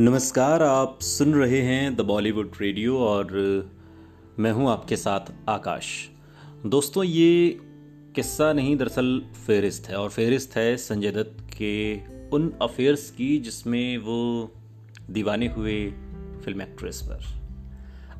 नमस्कार, 0.00 0.62
आप 0.62 0.98
सुन 1.02 1.34
रहे 1.34 1.60
हैं 1.60 1.96
द 1.96 2.00
बॉलीवुड 2.00 2.52
रेडियो 2.60 2.98
और 2.98 3.32
मैं 4.38 4.52
हूँ 4.52 4.70
आपके 4.70 4.96
साथ 4.96 5.20
आकाश। 5.48 6.08
दोस्तों, 6.66 7.04
ये 7.04 7.60
किस्सा 8.14 8.52
नहीं, 8.52 8.76
दरअसल 8.76 9.22
फेरिस्त 9.46 9.88
है 9.88 9.96
और 9.96 10.10
फेरिस्त 10.10 10.56
है 10.56 10.76
संजय 10.76 11.10
दत्त 11.10 11.54
के 11.54 12.00
उन 12.28 12.54
अफेयर्स 12.62 13.10
की 13.10 13.38
जिसमें 13.38 13.98
वो 13.98 14.52
दीवाने 15.10 15.48
हुए 15.48 15.90
फ़िल्म 16.44 16.62
एक्ट्रेस 16.62 17.02
पर। 17.02 17.24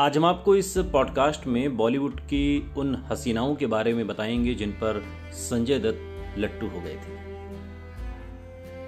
आज 0.00 0.16
हम 0.16 0.24
आपको 0.24 0.56
इस 0.56 0.78
पॉडकास्ट 0.78 1.46
में 1.46 1.76
बॉलीवुड 1.76 2.20
की 2.20 2.72
उन 2.76 3.04
हसीनाओं 3.10 3.54
के 3.54 3.66
बारे 3.66 3.94
में 3.94 4.06
बताएँगे 4.06 4.54
जिन 4.54 4.70
पर 4.72 5.04
संजय 5.32 5.78
दत्त 5.78 6.34
लट्टू 6.38 6.66
हो 6.66 6.80
गए 6.80 6.94
थे। 6.94 7.29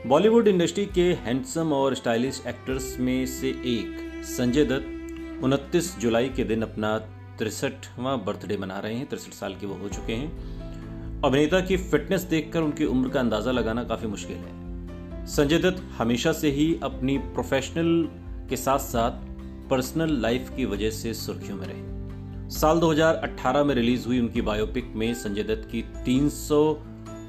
बॉलीवुड 0.06 0.48
इंडस्ट्री 0.48 0.84
के 0.84 1.02
हैंडसम 1.14 1.72
और 1.72 1.94
स्टाइलिश 1.94 2.40
एक्टर्स 2.48 2.96
में 3.00 3.26
से 3.26 3.48
एक, 3.48 4.22
संजय 4.26 4.64
दत्त, 4.64 5.42
उनतीस 5.44 5.94
जुलाई 5.98 6.28
के 6.28 6.44
दिन 6.44 6.62
अपना 6.62 6.96
तिरसठवां 7.38 8.16
बर्थडे 8.24 8.56
मना 8.56 8.78
रहे 8.78 8.94
हैं। 8.94 9.06
तिरसठ 9.08 9.34
साल 9.34 9.54
के 9.54 9.66
वो 9.66 9.74
हो 9.74 9.88
चुके 9.88 10.12
हैं। 10.12 11.20
अभिनेता 11.24 11.60
की 11.60 11.76
फिटनेस 11.76 12.22
देखकर 12.22 12.60
उनकी 12.60 12.84
उम्र 12.84 13.08
का 13.08 13.20
अंदाज़ा 13.20 13.52
लगाना 13.52 13.84
काफ़ी 13.84 14.08
मुश्किल 14.08 14.36
है। 14.36 15.26
संजय 15.26 15.58
दत्त 15.58 15.82
हमेशा 15.98 16.32
से 16.32 16.50
ही 16.50 16.66
अपनी 16.82 17.16
प्रोफेशनल 17.18 18.08
के 18.50 18.56
साथ 18.56 18.78
साथ 18.78 19.22
पर्सनल 19.70 20.16
लाइफ 20.22 20.50
की 20.56 20.64
वजह 20.64 20.90
से 20.90 21.14
सुर्खियों 21.14 21.56
में 21.56 21.66
रहे। 21.66 22.50
साल 22.50 22.80
2018 22.80 23.64
में 23.64 23.74
रिलीज़ 23.74 24.06
हुई 24.06 24.18
उनकी 24.20 24.40
बायोपिक 24.40 24.92
में 24.94 25.12
संजय 25.14 25.42
दत्त 25.42 25.68
की 25.72 25.84
300 26.04 26.60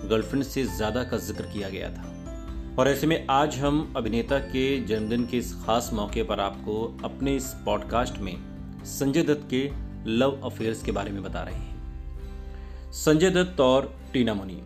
गर्लफ्रेंड 0.06 0.44
से 0.46 0.64
ज़्यादा 0.66 1.04
का 1.04 1.18
ज़िक्र 1.20 1.44
किया 1.44 1.70
गया 1.70 1.90
था। 1.90 2.10
और 2.80 2.88
ऐसे 2.88 3.08
में 3.08 3.28
आज 3.30 3.56
हम 3.56 3.94
अभिनेता 3.98 4.40
के 4.40 4.80
जन्मदिन 4.84 5.26
के 5.26 5.38
इस 5.38 5.54
खास 5.66 5.90
मौके 5.94 6.24
पर 6.24 6.40
आपको 6.40 7.02
अपने 7.04 7.36
इस 7.36 7.56
पॉडकास्ट 7.66 8.18
में 8.18 8.38
संजय 8.86 9.24
दत्त 9.24 9.48
के 9.50 9.72
लव 10.12 10.42
अफेयर्स 10.44 10.84
के 10.84 10.92
बारे 10.92 11.12
में 11.12 11.24
बता 11.24 11.44
रहे 11.44 11.56
हैं। 11.56 12.92
संजय 12.92 13.30
दत्त 13.30 13.60
और 13.60 14.00
टीना 14.14 14.34
मुनीम। 14.34 14.60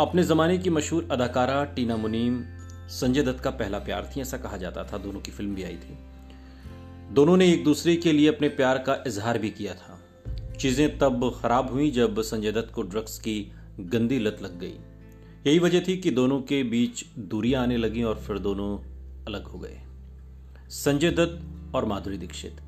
अपने 0.00 0.22
जमाने 0.22 0.58
की 0.58 0.70
मशहूर 0.70 1.08
अदाकारा 1.10 1.64
टीना 1.64 1.96
मुनीम 1.96 2.44
संजय 2.88 3.22
दत्त 3.22 3.40
का 3.40 3.50
पहला 3.50 3.78
प्यार 3.78 4.12
थी, 4.16 4.20
ऐसा 4.20 4.36
कहा 4.36 4.56
जाता 4.56 4.84
था। 4.84 4.98
दोनों 4.98 5.20
की 5.20 5.30
फ़िल्म 5.30 5.54
भी 5.54 5.64
आई 5.64 5.76
थी। 5.76 5.98
दोनों 7.10 7.36
ने 7.36 7.52
एक 7.52 7.64
दूसरे 7.64 7.96
के 7.96 8.12
लिए 8.12 8.28
अपने 8.28 8.48
प्यार 8.48 8.78
का 8.78 9.04
इजहार 9.06 9.38
भी 9.38 9.50
किया 9.50 9.74
था। 9.74 10.00
चीज़ें 10.52 10.98
तब 10.98 11.40
खराब 11.42 11.72
हुई 11.72 11.90
जब 11.90 12.20
संजय 12.20 12.52
दत्त 12.52 12.74
को 12.74 12.82
ड्रग्स 12.82 13.18
की 13.18 13.52
गंदी 13.80 14.18
लत 14.18 14.38
लग 14.42 14.58
गई। 14.58 14.74
यही 15.46 15.58
वजह 15.58 15.80
थी 15.80 15.96
कि 15.96 16.10
दोनों 16.10 16.40
के 16.40 16.62
बीच 16.62 17.04
दूरियाँ 17.18 17.62
आने 17.62 17.76
लगी 17.76 18.02
और 18.02 18.14
फिर 18.16 18.38
दोनों 18.38 18.78
अलग 19.26 19.44
हो 19.44 19.58
गए। 19.58 19.80
संजय 20.70 21.10
दत्त 21.10 21.74
और 21.74 21.84
माधुरी 21.84 22.18
दीक्षित। 22.18 22.60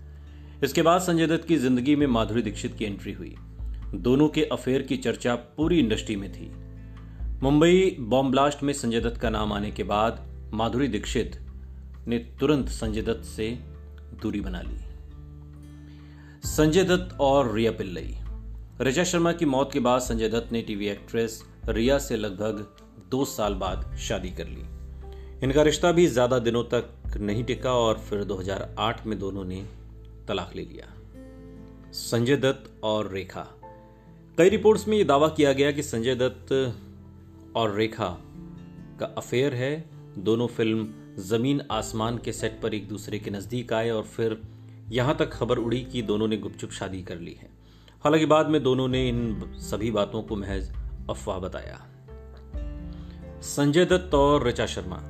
इसके 0.65 0.83
बाद 0.83 1.01
संजय 1.01 1.27
दत्त 1.27 1.47
की 1.49 1.57
ज़िंदगी 1.57 1.97
में 1.97 2.07
माधुरी 2.07 2.43
दीक्षित 2.43 2.75
की 2.75 2.85
एंट्री 2.85 3.13
हुई। 3.13 3.35
दोनों 3.95 4.29
के 4.29 4.45
अफेयर 4.45 4.83
की 4.83 4.97
चर्चा 4.97 5.35
पूरी 5.35 5.79
इंडस्ट्री 5.79 6.17
में 6.17 6.31
थी। 6.33 6.51
मुंबई 7.43 7.97
बॉम्ब 8.01 8.31
ब्लास्ट 8.31 8.63
में 8.63 8.73
संजय 8.73 9.01
दत्त 9.01 9.21
का 9.21 9.31
नाम 9.31 9.53
आने 9.53 9.71
के 9.71 9.83
बाद 9.85 10.25
माधुरी 10.55 10.89
दीक्षित 10.89 11.41
ने 12.09 12.19
तुरंत 12.41 12.69
संजय 12.69 13.03
दत्त 13.03 13.25
से 13.25 13.51
दूरी 14.23 14.41
बना 14.41 14.61
ली। 14.61 14.79
संजय 16.49 16.85
दत्त 16.85 17.17
और 17.21 17.55
रिया 17.55 17.73
पिल्लई। 17.73 18.15
ऋचा 18.81 19.05
शर्मा 19.05 19.33
की 19.33 19.45
मौत 19.45 19.73
के 19.73 19.81
बाद 19.81 20.01
संजय 20.01 20.29
दत्त 20.29 20.53
ने 20.53 20.63
टीवी 20.63 20.87
एक्ट्रेस 20.87 21.43
रिया 21.69 21.99
से 21.99 22.17
लगभग 22.17 22.67
दो 23.11 23.25
साल 23.25 23.55
बाद 23.55 23.97
शादी 23.97 24.31
कर 24.31 24.47
ली। 24.47 24.65
इनका 25.43 25.63
रिश्ता 25.63 25.93
भी 25.93 26.07
ज़्यादा 26.07 26.39
दिनों 26.39 26.65
तक 26.65 27.17
नहीं 27.17 27.45
टिका 27.45 27.73
और 27.73 27.99
फिर 27.99 28.25
2008 28.25 29.07
में 29.07 29.19
दोनों 29.19 29.45
ने 29.45 29.67
तलाक 30.29 30.57
ले 30.57 30.63
लिया। 30.63 30.93
संजय 31.93 32.37
दत्त 32.37 32.81
और 32.85 33.11
रेखा। 33.13 33.47
कई 34.39 34.49
रिपोर्ट्स 34.49 34.89
में 34.89 34.97
यह 34.99 35.05
दावा 35.05 35.29
किया 35.29 35.53
गया 35.53 35.71
कि 35.73 35.83
संजय 35.83 36.15
दत्त 36.15 36.53
और 37.57 37.75
रेखा 37.75 38.09
का 39.01 39.07
अफेयर 39.07 39.55
है। 39.55 39.85
दोनों 40.19 40.47
फ़िल्म 40.47 40.89
ज़मीन 41.19 41.63
आसमान 41.71 42.19
के 42.19 42.33
सेट 42.33 42.61
पर 42.63 42.75
एक 42.75 42.89
दूसरे 42.89 43.19
के 43.19 43.31
नज़दीक 43.31 43.73
आए 43.73 43.91
और 43.91 44.03
फिर 44.03 44.43
यहाँ 44.91 45.17
तक 45.17 45.33
खबर 45.33 45.59
उड़ी 45.59 45.81
कि 45.85 46.03
दोनों 46.03 46.29
ने 46.29 46.37
गुपचुप 46.37 46.71
शादी 46.71 47.03
कर 47.03 47.19
ली 47.19 47.33
है। 47.33 47.49
हालाँकि 48.05 48.27
बाद 48.27 48.49
में 48.49 48.63
दोनों 48.63 48.89
ने 48.89 49.09
इन 49.09 49.53
सभी 49.59 49.91
बातों 49.91 50.23
को 50.23 50.37
महज 50.37 50.73
अफवाह 51.11 51.39
बताया। 51.39 51.87
संजय 53.43 53.85
दत्त 53.85 54.15
और 54.15 54.47
ऋचा 54.49 54.67
शर्मा। 54.67 55.03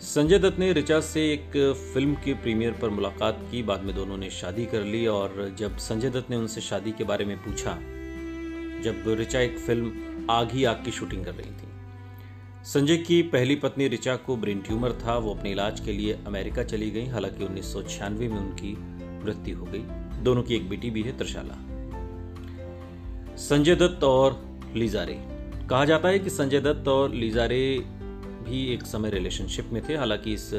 संजय 0.00 0.38
दत्त 0.38 0.58
ने 0.58 0.72
ऋचा 0.72 1.00
से 1.00 1.32
एक 1.32 1.74
फ़िल्म 1.94 2.14
के 2.14 2.34
प्रीमियर 2.34 2.72
पर 2.72 2.90
मुलाकात 2.90 3.38
की। 3.50 3.62
बाद 3.62 3.82
में 3.82 3.94
दोनों 3.94 4.16
ने 4.16 4.30
शादी 4.30 4.66
कर 4.66 4.82
ली 4.82 5.06
और 5.06 5.54
जब 5.58 5.76
संजय 5.76 6.10
दत्त 6.10 6.30
ने 6.30 6.36
उनसे 6.36 6.60
शादी 6.60 6.92
के 6.92 7.04
बारे 7.04 7.24
में 7.24 7.36
पूछा, 7.36 7.74
जब 8.82 9.16
ऋचा 9.20 9.40
एक 9.40 9.58
फ़िल्म 9.58 9.92
आग 10.30 10.50
ही 10.50 10.64
आग 10.64 10.82
की 10.84 10.90
शूटिंग 10.90 11.24
कर 11.24 11.34
रही 11.34 11.50
थी। 11.50 11.68
संजय 12.64 12.96
की 12.96 13.22
पहली 13.22 13.56
पत्नी 13.56 13.88
ऋचा 13.88 14.16
को 14.16 14.36
ब्रेन 14.36 14.60
ट्यूमर 14.60 14.92
था। 14.92 15.18
वो 15.18 15.34
अपने 15.34 15.52
इलाज 15.52 15.80
के 15.80 15.92
लिए 15.92 16.18
अमेरिका 16.26 16.62
चली 16.62 16.90
गई। 16.90 17.06
हालाँकि 17.06 17.44
उन्नीस 17.44 17.72
सौ 17.72 17.82
छियानवे 17.82 18.28
में 18.28 18.38
उनकी 18.38 18.76
मृत्यु 19.24 19.58
हो 19.58 19.64
गई। 19.64 19.82
दोनों 20.22 20.42
की 20.42 20.54
एक 20.54 20.68
बेटी 20.68 20.90
भी 20.90 21.02
है, 21.02 21.18
त्रिशाला। 21.18 21.54
संजय 23.36 23.74
दत्त 23.74 24.04
और 24.04 24.47
लीजारे। 24.78 25.24
कहा 25.70 25.84
जाता 25.84 26.08
है 26.08 26.18
कि 26.18 26.30
संजय 26.30 26.60
दत्त 26.60 26.88
और 26.88 27.10
लीजारे 27.10 27.78
भी 28.48 28.74
एक 28.74 28.82
समय 28.82 29.10
रिलेशनशिप 29.10 29.70
में 29.72 29.88
थे, 29.88 29.96
हालाँकि 29.96 30.34
इस 30.34 30.50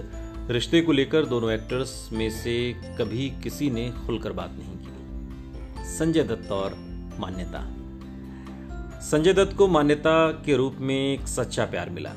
रिश्ते 0.50 0.82
को 0.82 0.92
लेकर 0.92 1.26
दोनों 1.26 1.52
एक्टर्स 1.52 2.10
में 2.14 2.30
से 2.30 2.74
कभी 2.74 3.34
किसी 3.44 3.70
ने 3.70 3.92
खुलकर 3.92 4.32
बात 4.32 4.52
नहीं 4.52 4.78
की। 4.78 4.90
संजय 5.90 6.24
दत्त 6.24 6.52
और 6.52 6.74
मान्यता। 7.20 7.76
संजय 9.02 9.34
दत्त 9.34 9.58
को 9.58 9.68
मान्यता 9.68 10.32
के 10.32 10.56
रूप 10.56 10.76
में 10.80 11.14
एक 11.14 11.28
सच्चा 11.28 11.66
प्यार 11.66 11.90
मिला। 11.90 12.14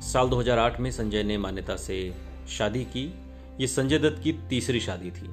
साल 0.00 0.28
2008 0.28 0.80
में 0.80 0.90
संजय 0.90 1.22
ने 1.22 1.38
मान्यता 1.38 1.76
से 1.76 2.14
शादी 2.48 2.84
की। 2.84 3.14
ये 3.60 3.66
संजय 3.66 3.98
दत्त 3.98 4.22
की 4.22 4.32
तीसरी 4.32 4.80
शादी 4.80 5.10
थी। 5.10 5.30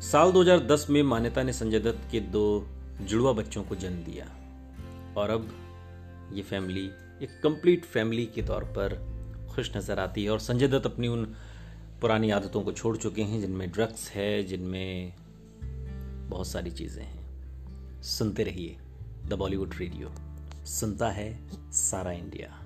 साल 0.00 0.32
2010 0.32 0.86
में 0.90 1.02
मान्यता 1.02 1.42
ने 1.42 1.52
संजय 1.52 1.78
दत्त 1.78 2.12
के 2.12 2.20
दो 2.20 2.66
जुड़वा 3.02 3.32
बच्चों 3.32 3.62
को 3.62 3.74
जन्म 3.74 3.96
दिया। 3.96 4.45
और 5.16 5.30
अब 5.30 5.50
ये 6.32 6.42
फैमिली 6.42 6.86
एक 7.22 7.40
कंप्लीट 7.42 7.84
फैमिली 7.84 8.26
के 8.26 8.42
तौर 8.42 8.64
पर 8.64 8.98
खुश 9.50 9.76
नज़र 9.76 9.98
आती 9.98 10.24
है 10.24 10.30
और 10.30 10.38
संजय 10.38 10.68
दत्त 10.68 10.86
अपनी 10.86 11.08
उन 11.08 11.24
पुरानी 12.00 12.30
आदतों 12.30 12.62
को 12.62 12.72
छोड़ 12.72 12.96
चुके 12.96 13.22
हैं, 13.22 13.40
जिनमें 13.40 13.70
ड्रग्स 13.70 14.10
है, 14.10 14.42
जिनमें 14.42 15.12
बहुत 16.28 16.46
सारी 16.46 16.70
चीज़ें 16.70 17.04
हैं। 17.04 18.02
सुनते 18.02 18.42
रहिए 18.42 18.76
द 19.26 19.32
बॉलीवुड 19.32 19.74
रेडियो 19.78 20.12
सुनता 20.66 21.10
है 21.10 21.48
सारा 21.72 22.12
इंडिया 22.12 22.65